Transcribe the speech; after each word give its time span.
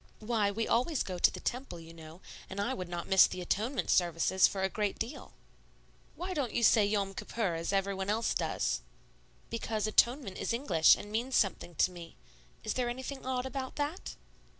"Why, 0.17 0.49
we 0.49 0.67
always 0.67 1.03
go 1.03 1.19
to 1.19 1.29
the 1.29 1.39
Temple, 1.39 1.79
you 1.79 1.93
know; 1.93 2.21
and 2.49 2.59
I 2.59 2.73
would 2.73 2.89
not 2.89 3.07
miss 3.07 3.27
the 3.27 3.39
Atonement 3.39 3.91
services 3.91 4.47
for 4.47 4.63
a 4.63 4.67
great 4.67 4.97
deal." 4.97 5.33
"Why 6.15 6.33
don't 6.33 6.55
you 6.55 6.63
say 6.63 6.83
'Yom 6.87 7.13
Kippur,' 7.13 7.53
as 7.53 7.71
everybody 7.71 8.09
else 8.09 8.33
does?" 8.33 8.81
"Because 9.51 9.85
'Atonement' 9.85 10.39
is 10.39 10.53
English 10.53 10.95
and 10.95 11.11
means 11.11 11.35
something 11.35 11.75
to 11.75 11.91
me. 11.91 12.15
Is 12.63 12.73
there 12.73 12.89
anything 12.89 13.23
odd 13.27 13.45
about 13.45 13.75
that?" 13.75 14.15